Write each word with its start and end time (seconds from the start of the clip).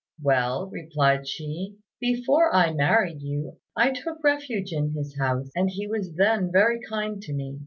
"Well," 0.19 0.67
replied 0.71 1.27
she, 1.27 1.75
"before 1.99 2.51
I 2.55 2.73
married 2.73 3.21
you, 3.21 3.57
I 3.75 3.91
took 3.91 4.23
refuge 4.23 4.73
in 4.73 4.93
his 4.93 5.15
house, 5.19 5.51
and 5.55 5.69
he 5.69 5.85
was 5.85 6.15
then 6.15 6.51
very 6.51 6.79
kind 6.89 7.21
to 7.21 7.31
me. 7.33 7.59